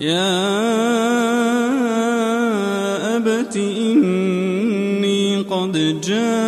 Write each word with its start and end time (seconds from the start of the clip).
يا 0.00 0.36
أبت 3.16 3.56
إني 3.56 5.36
قد 5.36 6.00
جاءني 6.00 6.38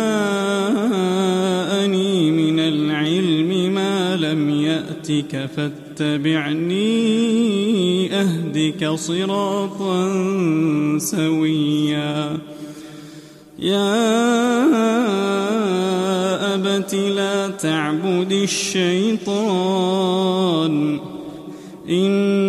من 2.31 2.59
العلم 2.59 3.73
ما 3.73 4.15
لم 4.15 4.49
يأتك 4.49 5.49
فاتبعني 5.55 6.89
أهدك 8.13 8.89
صراطا 8.95 10.09
سويا. 10.97 12.37
يا 13.59 13.95
أبت 16.55 16.95
لا 16.95 17.47
تعبد 17.47 18.31
الشيطان. 18.31 19.39
إن 21.89 22.48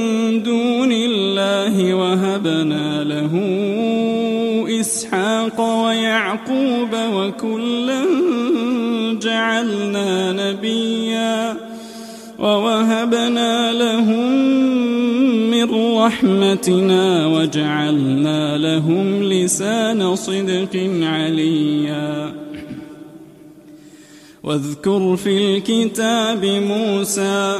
ويعقوب 6.31 6.89
وكلا 7.13 8.03
جعلنا 9.21 10.31
نبيا 10.31 11.57
ووهبنا 12.39 13.71
لهم 13.71 14.31
من 15.51 15.97
رحمتنا 15.97 17.27
وجعلنا 17.27 18.57
لهم 18.57 19.23
لسان 19.23 20.15
صدق 20.15 20.89
عليا. 21.01 22.33
واذكر 24.43 25.15
في 25.15 25.57
الكتاب 25.57 26.45
موسى 26.45 27.59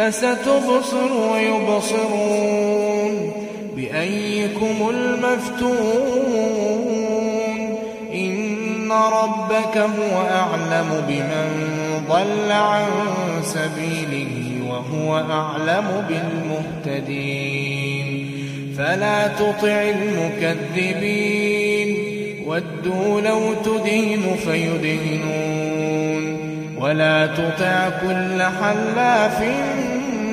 فستبصر 0.00 1.12
ويبصرون 1.32 3.14
بأيكم 3.76 4.90
المفتون 4.90 5.80
إن 8.14 8.92
ربك 8.92 9.76
هو 9.78 10.22
أعلم 10.30 11.04
بمن 11.08 11.48
ضل 12.08 12.52
عن 12.52 12.86
سبيله 13.42 14.62
وهو 14.68 15.16
أعلم 15.18 16.04
بالمهتدين 16.86 18.30
فلا 18.78 19.28
تطع 19.28 19.82
المكذبين 20.70 21.30
ودوا 22.46 23.20
لو 23.20 23.54
تدين 23.64 24.36
فيدينون 24.44 25.60
ولا 26.78 27.26
تطع 27.26 27.88
كل 27.88 28.42
حلاف 28.42 29.42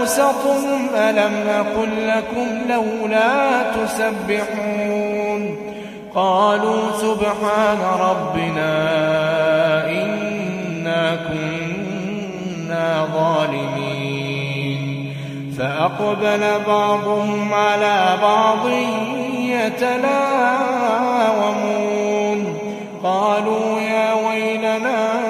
أوسطهم 0.00 0.88
ألم 0.94 1.34
أقل 1.48 2.08
لكم 2.08 2.46
لولا 2.68 3.62
تسبحون؟ 3.72 5.56
قالوا 6.14 6.92
سبحان 7.00 7.78
ربنا 8.00 8.72
إنا 9.90 11.16
كنا 11.28 13.08
ظالمين. 13.14 14.80
فأقبل 15.58 16.42
بعضهم 16.66 17.54
على 17.54 18.18
بعض 18.22 18.68
يتلاومون. 19.38 20.00
قالوا 23.02 23.80
يا 23.80 24.14
ويلنا 24.14 25.29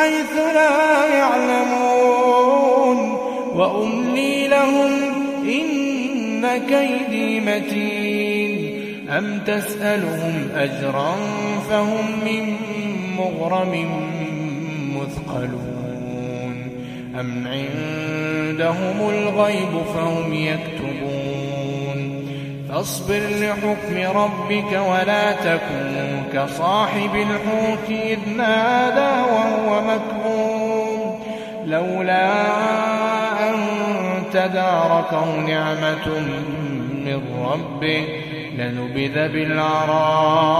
حيث 0.00 0.36
لا 0.54 1.06
يعلمون 1.18 2.98
وأملي 3.54 4.48
لهم 4.48 4.90
إن 5.44 6.46
كيدي 6.58 7.40
متين. 7.40 8.80
أم 9.08 9.38
تسألهم 9.46 10.48
أجرا 10.56 11.14
فهم 11.70 12.06
من 12.24 12.56
مغرم 13.18 13.72
مثقلون. 14.96 16.70
أم 17.20 17.46
عندهم 17.46 19.10
الغيب 19.10 19.82
فهم 19.94 20.34
يكتبون. 20.34 22.24
فاصبر 22.68 23.20
لحكم 23.40 24.18
ربك 24.18 24.72
ولا 24.72 25.32
تكن 25.32 26.09
كصاحب 26.32 27.14
الحوت 27.14 27.90
إذ 27.90 28.18
نادى 28.36 29.30
وهو 29.32 29.80
مكظوم 29.80 31.20
لولا 31.66 32.30
أن 33.50 33.54
تداركه 34.32 35.36
نعمة 35.36 36.08
من 37.04 37.22
ربه 37.52 38.04
لنبذ 38.58 39.28
بالعراء 39.28 40.50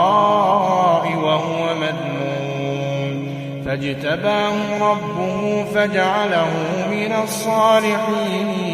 وهو 1.16 1.74
مذموم 1.74 3.30
فاجتباه 3.66 4.78
ربه 4.90 5.64
فجعله 5.64 6.50
من 6.90 7.12
الصالحين 7.22 8.70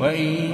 وإن 0.00 0.53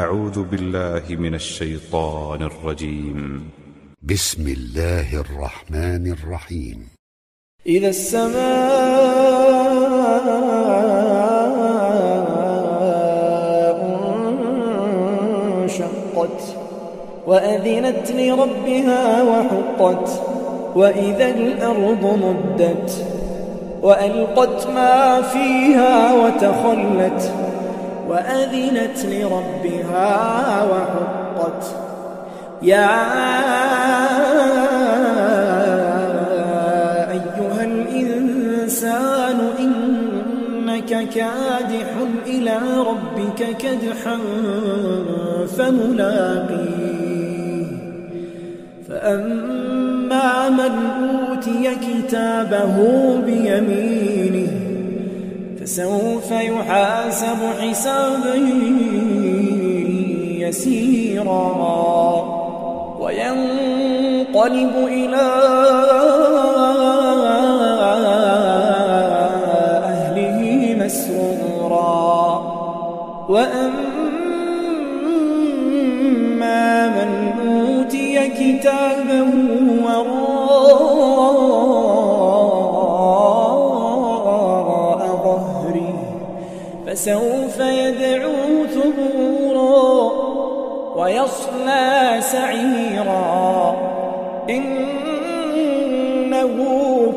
أعوذ 0.00 0.38
بالله 0.50 1.04
من 1.24 1.34
الشيطان 1.34 2.42
الرجيم. 2.42 3.18
بسم 4.02 4.44
الله 4.48 5.08
الرحمن 5.24 6.04
الرحيم. 6.16 6.78
إذا 7.66 7.88
السماء 7.88 8.40
انشقت 15.62 16.40
وأذنت 17.26 18.06
لربها 18.20 19.02
وحقت 19.30 20.08
وإذا 20.76 21.28
الأرض 21.30 22.04
مدت 22.24 22.90
وألقت 23.82 24.66
ما 24.66 25.22
فيها 25.22 25.94
وتخلت 26.20 27.49
وأذنت 28.10 28.98
لربها 29.04 30.08
وحقت 30.64 31.64
يا 32.62 32.90
أيها 37.10 37.64
الإنسان 37.64 39.38
إنك 39.58 41.08
كادح 41.08 41.90
إلى 42.26 42.58
ربك 42.78 43.56
كدحا 43.56 44.18
فملاقيه. 45.58 47.00
فأما 48.88 50.48
من 50.48 50.72
أوتي 51.30 51.70
كتابه 51.74 52.76
بيمينه 53.26 54.19
فسوف 55.70 56.30
يحاسب 56.30 57.38
حسابا 57.60 58.34
يسيرا 60.38 61.46
وينقلب 63.00 64.74
إلى 64.76 65.26
أهله 69.86 70.40
مسرورا. 70.84 72.20
وأما 73.28 73.78
من 76.88 77.10
أوتي 77.46 78.28
كتابه 78.28 79.32
وراء 79.84 81.30
فسوف 86.90 87.58
يدعو 87.60 88.66
ثبورا 88.66 90.12
ويصلى 90.96 92.16
سعيرا. 92.20 93.76
إنه 94.50 96.48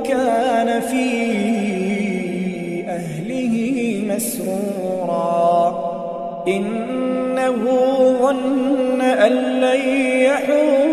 كان 0.06 0.82
في 0.82 1.32
أهله 2.90 3.66
مسرورا. 4.16 5.54
إنه 6.48 7.64
ظن 8.22 9.02
أن 9.02 9.32
لن 9.62 9.90
يحور 10.20 10.93